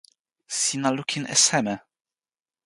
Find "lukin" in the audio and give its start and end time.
0.95-1.25